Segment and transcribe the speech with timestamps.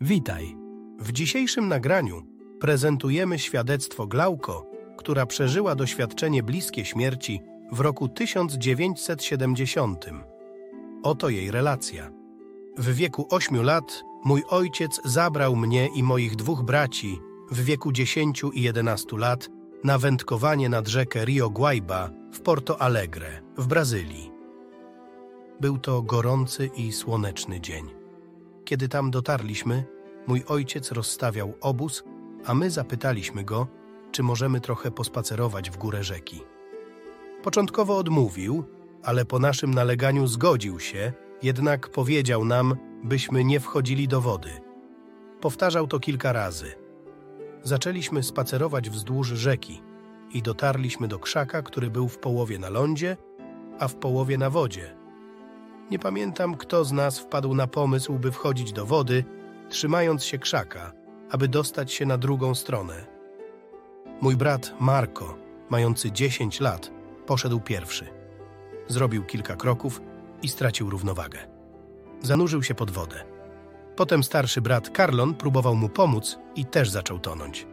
[0.00, 0.56] Witaj.
[0.98, 2.22] W dzisiejszym nagraniu
[2.60, 7.40] prezentujemy świadectwo Glauko, która przeżyła doświadczenie bliskie śmierci
[7.72, 10.06] w roku 1970.
[11.02, 12.10] Oto jej relacja.
[12.78, 17.18] W wieku 8 lat mój ojciec zabrał mnie i moich dwóch braci
[17.50, 19.48] w wieku 10 i 11 lat
[19.84, 24.32] na wędkowanie nad rzekę Rio Guaiba w Porto Alegre w Brazylii.
[25.60, 28.05] Był to gorący i słoneczny dzień.
[28.66, 29.84] Kiedy tam dotarliśmy,
[30.26, 32.04] mój ojciec rozstawiał obóz,
[32.46, 33.66] a my zapytaliśmy go,
[34.12, 36.40] czy możemy trochę pospacerować w górę rzeki.
[37.42, 38.64] Początkowo odmówił,
[39.02, 44.50] ale po naszym naleganiu zgodził się, jednak powiedział nam, byśmy nie wchodzili do wody.
[45.40, 46.74] Powtarzał to kilka razy.
[47.62, 49.82] Zaczęliśmy spacerować wzdłuż rzeki
[50.32, 53.16] i dotarliśmy do krzaka, który był w połowie na lądzie,
[53.78, 55.05] a w połowie na wodzie.
[55.90, 59.24] Nie pamiętam, kto z nas wpadł na pomysł, by wchodzić do wody,
[59.68, 60.92] trzymając się krzaka,
[61.30, 63.06] aby dostać się na drugą stronę.
[64.20, 65.38] Mój brat Marko,
[65.70, 66.90] mający 10 lat,
[67.26, 68.06] poszedł pierwszy.
[68.88, 70.02] Zrobił kilka kroków
[70.42, 71.38] i stracił równowagę.
[72.22, 73.24] Zanurzył się pod wodę.
[73.96, 77.66] Potem starszy brat Karlon próbował mu pomóc i też zaczął tonąć.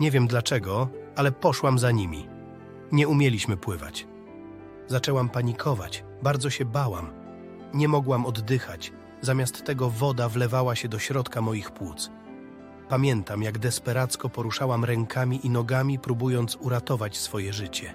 [0.00, 2.28] Nie wiem dlaczego, ale poszłam za nimi.
[2.92, 4.06] Nie umieliśmy pływać.
[4.86, 7.19] Zaczęłam panikować, bardzo się bałam.
[7.74, 12.10] Nie mogłam oddychać, zamiast tego woda wlewała się do środka moich płuc.
[12.88, 17.94] Pamiętam, jak desperacko poruszałam rękami i nogami, próbując uratować swoje życie.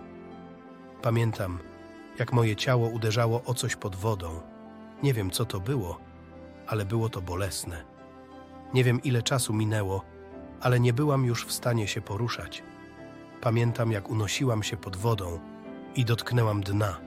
[1.02, 1.60] Pamiętam,
[2.20, 4.42] jak moje ciało uderzało o coś pod wodą.
[5.04, 6.00] Nie wiem, co to było,
[6.68, 7.84] ale było to bolesne.
[8.74, 10.04] Nie wiem, ile czasu minęło,
[10.62, 12.64] ale nie byłam już w stanie się poruszać.
[13.42, 15.40] Pamiętam, jak unosiłam się pod wodą
[15.96, 17.05] i dotknęłam dna.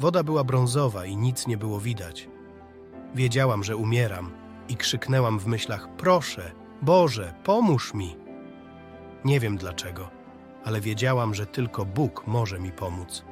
[0.00, 2.28] Woda była brązowa i nic nie było widać.
[3.14, 4.30] Wiedziałam, że umieram
[4.68, 8.16] i krzyknęłam w myślach: Proszę, Boże, pomóż mi.
[9.24, 10.10] Nie wiem dlaczego,
[10.64, 13.24] ale wiedziałam, że tylko Bóg może mi pomóc.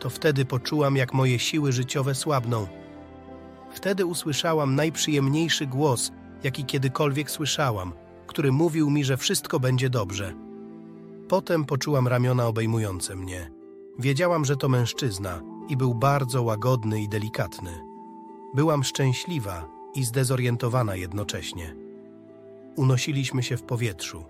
[0.00, 2.66] To wtedy poczułam, jak moje siły życiowe słabną.
[3.70, 6.12] Wtedy usłyszałam najprzyjemniejszy głos,
[6.42, 7.92] jaki kiedykolwiek słyszałam,
[8.26, 10.34] który mówił mi, że wszystko będzie dobrze.
[11.28, 13.50] Potem poczułam ramiona obejmujące mnie.
[13.98, 17.70] Wiedziałam, że to mężczyzna i był bardzo łagodny i delikatny.
[18.54, 21.74] Byłam szczęśliwa i zdezorientowana jednocześnie.
[22.76, 24.24] Unosiliśmy się w powietrzu.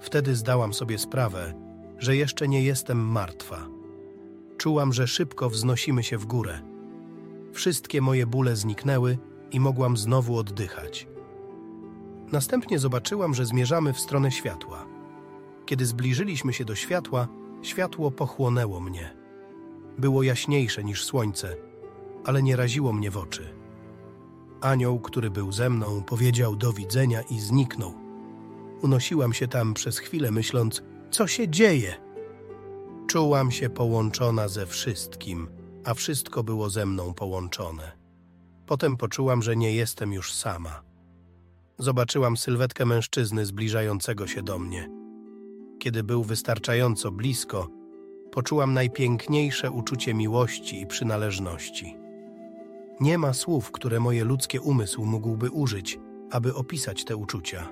[0.00, 1.54] Wtedy zdałam sobie sprawę,
[1.98, 3.66] że jeszcze nie jestem martwa.
[4.58, 6.60] Czułam, że szybko wznosimy się w górę.
[7.52, 9.18] Wszystkie moje bóle zniknęły
[9.50, 11.06] i mogłam znowu oddychać.
[12.32, 14.86] Następnie zobaczyłam, że zmierzamy w stronę światła.
[15.66, 17.28] Kiedy zbliżyliśmy się do światła,
[17.62, 19.25] światło pochłonęło mnie.
[19.98, 21.56] Było jaśniejsze niż słońce,
[22.24, 23.54] ale nie raziło mnie w oczy.
[24.60, 27.94] Anioł, który był ze mną, powiedział do widzenia i zniknął.
[28.82, 31.94] Unosiłam się tam przez chwilę, myśląc, co się dzieje.
[33.06, 35.48] Czułam się połączona ze wszystkim,
[35.84, 37.92] a wszystko było ze mną połączone.
[38.66, 40.82] Potem poczułam, że nie jestem już sama.
[41.78, 44.90] Zobaczyłam sylwetkę mężczyzny zbliżającego się do mnie.
[45.78, 47.68] Kiedy był wystarczająco blisko,
[48.30, 51.96] poczułam najpiękniejsze uczucie miłości i przynależności.
[53.00, 56.00] Nie ma słów, które moje ludzkie umysł mógłby użyć,
[56.30, 57.68] aby opisać te uczucia.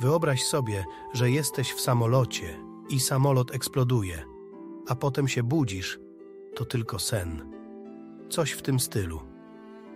[0.00, 2.46] Wyobraź sobie, że jesteś w samolocie
[2.88, 4.24] i samolot eksploduje,
[4.88, 5.98] a potem się budzisz.
[6.54, 7.52] To tylko sen.
[8.28, 9.20] Coś w tym stylu.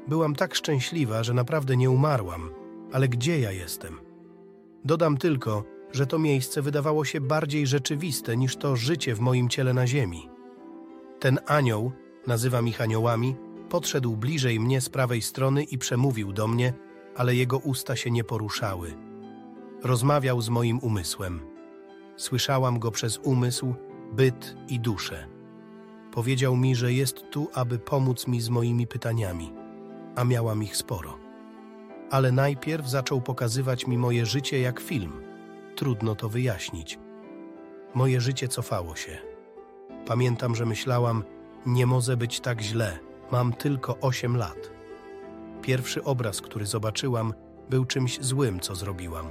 [0.08, 2.50] Byłam tak szczęśliwa, że naprawdę nie umarłam,
[2.92, 4.00] ale gdzie ja jestem?
[4.84, 9.74] Dodam tylko, że to miejsce wydawało się bardziej rzeczywiste niż to życie w moim ciele
[9.74, 10.28] na ziemi.
[11.20, 11.92] Ten anioł,
[12.26, 13.36] nazywam ich aniołami,
[13.68, 16.72] podszedł bliżej mnie z prawej strony i przemówił do mnie,
[17.16, 18.94] ale jego usta się nie poruszały.
[19.82, 21.40] Rozmawiał z moim umysłem.
[22.16, 23.74] Słyszałam go przez umysł,
[24.12, 25.26] byt i duszę.
[26.12, 29.52] Powiedział mi, że jest tu, aby pomóc mi z moimi pytaniami,
[30.16, 31.18] a miałam ich sporo.
[32.10, 35.29] Ale najpierw zaczął pokazywać mi moje życie jak film.
[35.80, 36.98] Trudno to wyjaśnić.
[37.94, 39.18] Moje życie cofało się.
[40.06, 41.24] Pamiętam, że myślałam,
[41.66, 42.98] nie może być tak źle,
[43.32, 44.70] mam tylko 8 lat.
[45.62, 47.34] Pierwszy obraz, który zobaczyłam,
[47.70, 49.26] był czymś złym, co zrobiłam.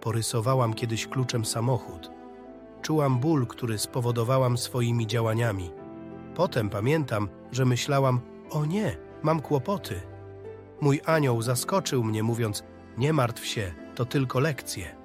[0.00, 2.10] Porysowałam kiedyś kluczem samochód.
[2.82, 5.70] Czułam ból, który spowodowałam swoimi działaniami.
[6.34, 8.20] Potem pamiętam, że myślałam:
[8.50, 10.00] O nie, mam kłopoty.
[10.80, 12.64] Mój anioł zaskoczył mnie, mówiąc:
[12.98, 14.97] Nie martw się, to tylko lekcje.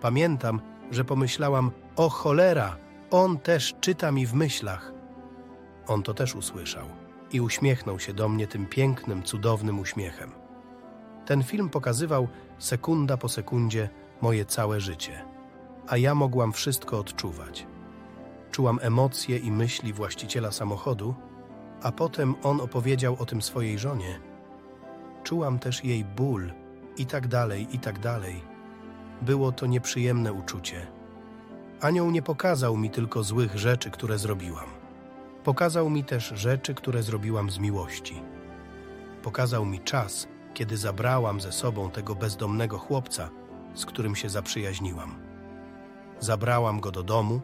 [0.00, 0.60] Pamiętam,
[0.90, 2.76] że pomyślałam: O cholera,
[3.10, 4.92] on też czyta mi w myślach.
[5.86, 6.86] On to też usłyszał
[7.32, 10.30] i uśmiechnął się do mnie tym pięknym, cudownym uśmiechem.
[11.26, 12.28] Ten film pokazywał
[12.58, 13.88] sekunda po sekundzie
[14.20, 15.24] moje całe życie,
[15.88, 17.66] a ja mogłam wszystko odczuwać.
[18.50, 21.14] Czułam emocje i myśli właściciela samochodu,
[21.82, 24.20] a potem on opowiedział o tym swojej żonie.
[25.24, 26.52] Czułam też jej ból
[26.96, 28.55] i tak dalej, i tak dalej.
[29.22, 30.86] Było to nieprzyjemne uczucie.
[31.80, 34.66] Anioł nie pokazał mi tylko złych rzeczy, które zrobiłam.
[35.44, 38.22] Pokazał mi też rzeczy, które zrobiłam z miłości.
[39.22, 43.30] Pokazał mi czas, kiedy zabrałam ze sobą tego bezdomnego chłopca,
[43.74, 45.14] z którym się zaprzyjaźniłam.
[46.20, 47.40] Zabrałam go do domu,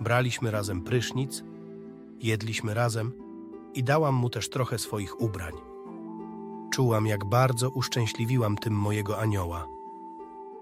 [0.00, 1.44] braliśmy razem prysznic,
[2.20, 3.12] jedliśmy razem
[3.74, 5.52] i dałam mu też trochę swoich ubrań.
[6.72, 9.75] Czułam, jak bardzo uszczęśliwiłam tym mojego anioła.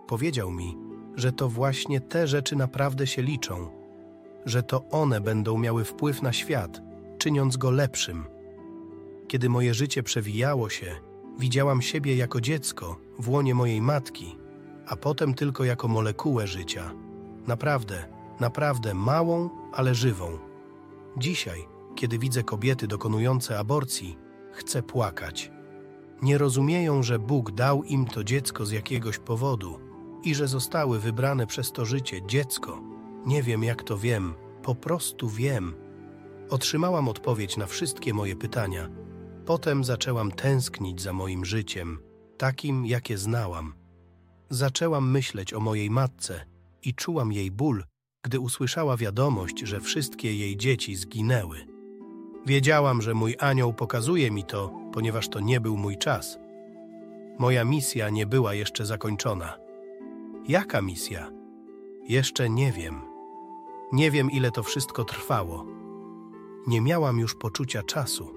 [0.06, 0.76] Powiedział mi,
[1.16, 3.68] że to właśnie te rzeczy naprawdę się liczą,
[4.44, 6.82] że to one będą miały wpływ na świat,
[7.18, 8.24] czyniąc go lepszym.
[9.28, 10.86] Kiedy moje życie przewijało się,
[11.38, 14.36] widziałam siebie jako dziecko w łonie mojej matki,
[14.86, 16.92] a potem tylko jako molekułę życia.
[17.46, 18.08] Naprawdę,
[18.40, 20.38] naprawdę małą, ale żywą.
[21.18, 21.64] Dzisiaj,
[21.94, 24.18] kiedy widzę kobiety dokonujące aborcji,
[24.52, 25.52] chcę płakać.
[26.22, 29.83] Nie rozumieją, że Bóg dał im to dziecko z jakiegoś powodu
[30.24, 32.82] i że zostały wybrane przez to życie dziecko.
[33.26, 35.74] Nie wiem, jak to wiem, po prostu wiem.
[36.50, 38.88] Otrzymałam odpowiedź na wszystkie moje pytania.
[39.46, 41.98] Potem zaczęłam tęsknić za moim życiem,
[42.38, 43.74] takim, jakie znałam.
[44.50, 46.44] Zaczęłam myśleć o mojej matce
[46.82, 47.84] i czułam jej ból,
[48.22, 51.66] gdy usłyszała wiadomość, że wszystkie jej dzieci zginęły.
[52.46, 56.38] Wiedziałam, że mój anioł pokazuje mi to, ponieważ to nie był mój czas.
[57.38, 59.63] Moja misja nie była jeszcze zakończona.
[60.48, 61.30] Jaka misja?
[62.08, 63.00] Jeszcze nie wiem.
[63.92, 65.66] Nie wiem, ile to wszystko trwało.
[66.66, 68.34] Nie miałam już poczucia czasu.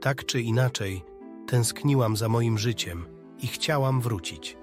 [0.00, 1.04] Tak czy inaczej,
[1.46, 3.04] tęskniłam za moim życiem
[3.42, 4.56] i chciałam wrócić.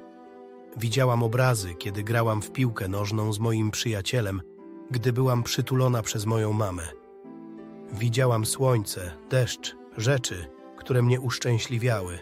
[0.78, 4.42] Widziałam obrazy, kiedy grałam w piłkę nożną z moim przyjacielem,
[4.92, 6.88] gdy byłam przytulona przez moją mamę.
[7.94, 10.48] Widziałam słońce, deszcz, rzeczy,
[10.78, 12.20] które mnie uszczęśliwiały.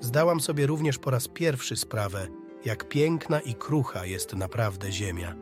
[0.00, 2.28] Zdałam sobie również po raz pierwszy sprawę,
[2.66, 5.34] jak piękna i krucha jest naprawdę ziemia.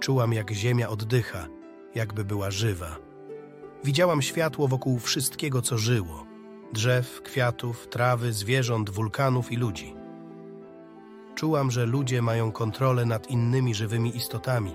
[0.00, 1.48] Czułam, jak ziemia oddycha,
[1.94, 2.96] jakby była żywa.
[3.84, 6.26] Widziałam światło wokół wszystkiego, co żyło:
[6.72, 9.94] drzew, kwiatów, trawy, zwierząt, wulkanów i ludzi.
[11.34, 14.72] Czułam, że ludzie mają kontrolę nad innymi żywymi istotami.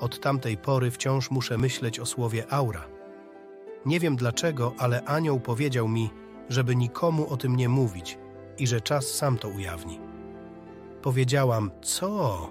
[0.00, 2.86] Od tamtej pory wciąż muszę myśleć o słowie aura.
[3.86, 6.10] Nie wiem dlaczego, ale anioł powiedział mi,
[6.48, 8.18] żeby nikomu o tym nie mówić
[8.58, 10.13] i że czas sam to ujawni.
[11.04, 12.50] Powiedziałam, co?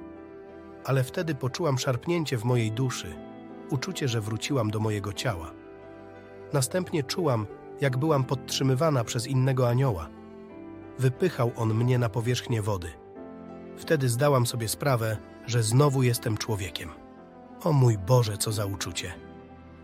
[0.86, 3.16] Ale wtedy poczułam szarpnięcie w mojej duszy,
[3.70, 5.52] uczucie, że wróciłam do mojego ciała.
[6.54, 7.48] Następnie czułam,
[7.82, 10.10] jak byłam podtrzymywana przez innego anioła.
[11.00, 12.92] Wypychał on mnie na powierzchnię wody.
[13.78, 16.90] Wtedy zdałam sobie sprawę, że znowu jestem człowiekiem.
[17.64, 19.14] O mój Boże, co za uczucie!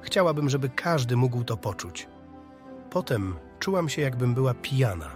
[0.02, 2.08] Chciałabym, żeby każdy mógł to poczuć.
[2.90, 5.12] Potem czułam się, jakbym była pijana.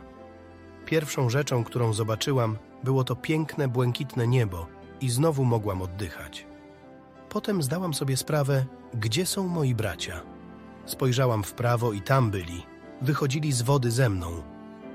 [0.86, 4.68] Pierwszą rzeczą, którą zobaczyłam, było to piękne, błękitne niebo
[5.02, 6.46] i znowu mogłam oddychać.
[7.30, 10.22] Potem zdałam sobie sprawę, gdzie są moi bracia.
[10.86, 12.64] Spojrzałam w prawo i tam byli.
[13.02, 14.44] Wychodzili z wody ze mną.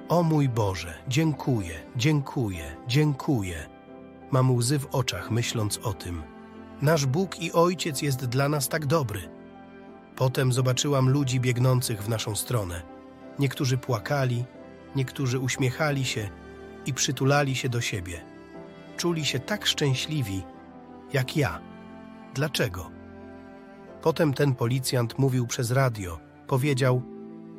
[0.09, 3.67] O mój Boże, dziękuję, dziękuję, dziękuję.
[4.31, 6.23] Mam łzy w oczach, myśląc o tym.
[6.83, 9.21] Nasz Bóg i Ojciec jest dla nas tak dobry.
[10.17, 12.83] Potem zobaczyłam ludzi biegnących w naszą stronę.
[13.39, 14.45] Niektórzy płakali,
[14.97, 16.29] niektórzy uśmiechali się
[16.87, 18.21] i przytulali się do siebie.
[18.97, 20.43] Czuli się tak szczęśliwi,
[21.13, 21.61] jak ja.
[22.35, 22.91] Dlaczego?
[24.03, 26.19] Potem ten policjant mówił przez radio.
[26.47, 27.03] Powiedział: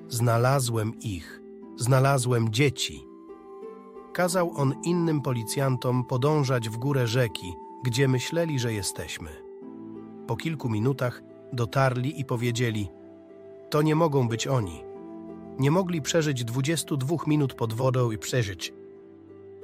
[0.08, 1.42] Znalazłem ich,
[1.78, 3.04] znalazłem dzieci.
[4.14, 9.30] Kazał on innym policjantom podążać w górę rzeki, gdzie myśleli, że jesteśmy.
[10.28, 11.22] Po kilku minutach
[11.54, 12.90] dotarli i powiedzieli:
[13.70, 14.84] To nie mogą być oni.
[15.60, 18.74] Nie mogli przeżyć 22 minut pod wodą i przeżyć.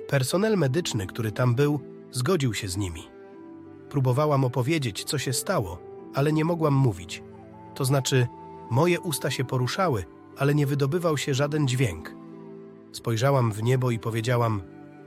[0.08, 1.80] Personel medyczny, który tam był,
[2.12, 3.04] zgodził się z nimi.
[3.90, 5.80] Próbowałam opowiedzieć, co się stało,
[6.14, 7.24] ale nie mogłam mówić.
[7.76, 8.28] To znaczy,
[8.72, 10.06] moje usta się poruszały,
[10.38, 12.16] ale nie wydobywał się żaden dźwięk.
[12.92, 14.62] Spojrzałam w niebo i powiedziałam: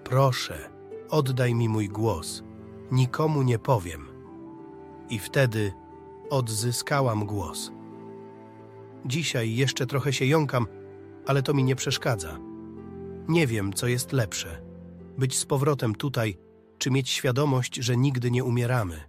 [0.05, 0.71] Proszę,
[1.11, 2.43] oddaj mi mój głos,
[2.93, 4.09] nikomu nie powiem.
[5.11, 5.73] I wtedy
[6.31, 7.73] odzyskałam głos.
[9.07, 10.67] Dzisiaj jeszcze trochę się jąkam,
[11.27, 12.39] ale to mi nie przeszkadza.
[13.29, 14.68] Nie wiem, co jest lepsze:
[15.19, 16.39] być z powrotem tutaj,
[16.79, 19.01] czy mieć świadomość, że nigdy nie umieramy.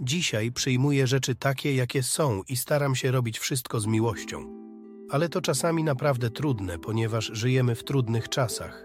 [0.00, 4.64] Dzisiaj przyjmuję rzeczy takie, jakie są i staram się robić wszystko z miłością.
[5.10, 8.84] Ale to czasami naprawdę trudne, ponieważ żyjemy w trudnych czasach.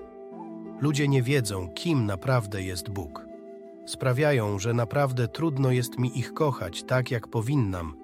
[0.82, 3.26] Ludzie nie wiedzą, kim naprawdę jest Bóg.
[3.88, 7.96] Sprawiają, że naprawdę trudno jest mi ich kochać tak, jak powinnam,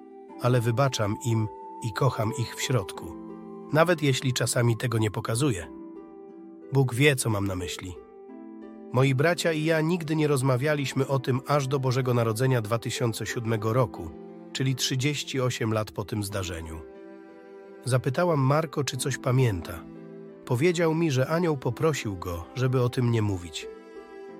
[0.42, 1.48] ale wybaczam im
[1.84, 3.14] i kocham ich w środku.
[3.72, 5.66] Nawet jeśli czasami tego nie pokazuję.
[6.72, 8.05] Bóg wie, co mam na myśli.
[8.96, 14.10] Moi bracia i ja nigdy nie rozmawialiśmy o tym aż do Bożego Narodzenia 2007 roku,
[14.52, 16.80] czyli 38 lat po tym zdarzeniu.
[17.84, 19.84] Zapytałam Marko, czy coś pamięta.
[20.44, 23.66] Powiedział mi, że anioł poprosił go, żeby o tym nie mówić.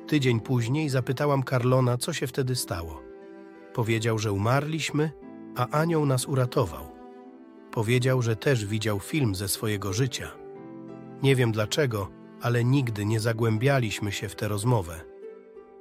[0.07, 3.03] Tydzień później zapytałam Karlona, co się wtedy stało.
[3.75, 5.11] Powiedział, że umarliśmy,
[5.57, 6.87] a anioł nas uratował.
[7.71, 10.31] Powiedział, że też widział film ze swojego życia.
[11.23, 12.11] Nie wiem dlaczego,
[12.47, 15.01] ale nigdy nie zagłębialiśmy się w tę rozmowę.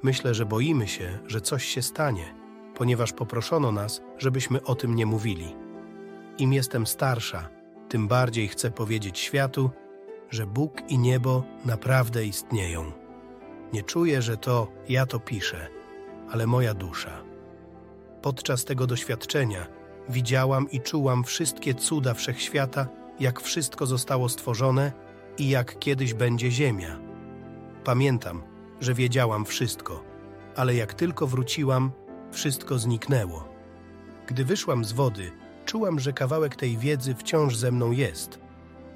[0.04, 2.36] Myślę, że boimy się, że coś się stanie,
[2.76, 5.56] ponieważ poproszono nas, żebyśmy o tym nie mówili.
[6.38, 7.50] Im jestem starsza,
[7.90, 9.70] tym bardziej chcę powiedzieć światu,
[10.30, 12.92] że Bóg i niebo naprawdę istnieją.
[13.74, 15.68] Nie czuję, że to ja to piszę,
[16.32, 17.24] ale moja dusza.
[18.22, 19.68] Podczas tego doświadczenia
[20.10, 22.88] widziałam i czułam wszystkie cuda wszechświata,
[23.20, 25.05] jak wszystko zostało stworzone
[25.38, 27.00] i jak kiedyś będzie Ziemia.
[27.84, 28.44] Pamiętam,
[28.80, 30.04] że wiedziałam wszystko,
[30.56, 31.92] ale jak tylko wróciłam,
[32.32, 33.48] wszystko zniknęło.
[34.28, 35.32] Gdy wyszłam z wody,
[35.66, 38.40] czułam, że kawałek tej wiedzy wciąż ze mną jest.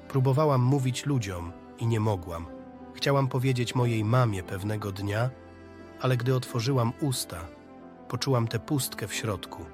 [0.08, 2.46] Próbowałam mówić ludziom i nie mogłam.
[2.94, 5.30] Chciałam powiedzieć mojej mamie pewnego dnia,
[6.00, 7.48] ale gdy otworzyłam usta,
[8.08, 9.64] poczułam tę pustkę w środku,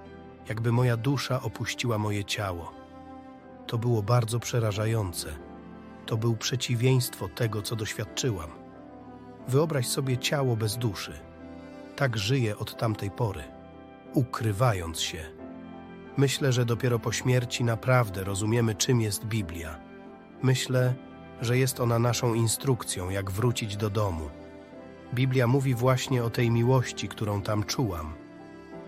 [0.49, 2.73] jakby moja dusza opuściła moje ciało.
[3.67, 5.46] To było bardzo przerażające.
[6.07, 8.51] To był przeciwieństwo tego, co doświadczyłam.
[9.49, 11.13] Wyobraź sobie ciało bez duszy.
[11.97, 13.45] Tak żyję od tamtej pory,
[14.15, 15.19] ukrywając się.
[16.17, 19.81] Myślę, że dopiero po śmierci naprawdę rozumiemy, czym jest Biblia.
[20.43, 20.95] Myślę,
[21.41, 24.31] że jest ona naszą instrukcją, jak wrócić do domu.
[25.15, 28.15] Biblia mówi właśnie o tej miłości, którą tam czułam.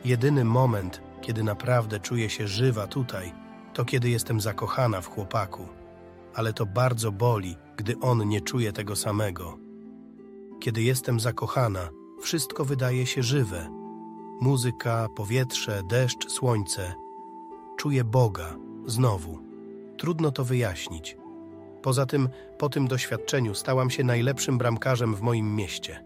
[0.04, 3.32] Jedyny moment, kiedy naprawdę czuję się żywa tutaj,
[3.75, 5.77] to kiedy jestem zakochana w chłopaku.
[6.38, 9.59] Ale to bardzo boli, gdy on nie czuje tego samego.
[10.61, 11.88] Kiedy jestem zakochana,
[12.21, 13.68] wszystko wydaje się żywe.
[14.40, 16.95] Muzyka, powietrze, deszcz, słońce.
[17.76, 19.38] Czuję Boga, znowu.
[19.97, 21.16] Trudno to wyjaśnić.
[21.83, 22.28] Poza tym,
[22.59, 26.04] po tym doświadczeniu stałam się najlepszym bramkarzem w moim mieście.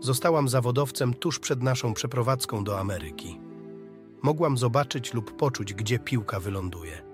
[0.00, 3.40] Zostałam zawodowcem tuż przed naszą przeprowadzką do Ameryki.
[4.22, 7.09] Mogłam zobaczyć lub poczuć, gdzie piłka wyląduje.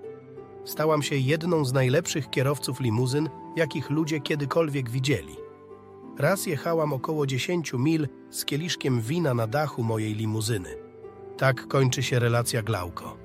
[0.67, 5.35] Stałam się jedną z najlepszych kierowców limuzyn, jakich ludzie kiedykolwiek widzieli.
[6.17, 10.69] Raz jechałam około 10 mil z kieliszkiem wina na dachu mojej limuzyny.
[11.37, 13.17] Tak kończy się relacja Glauko.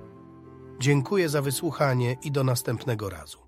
[0.81, 3.42] Dziękuję za wysłuchanie i do następnego razu.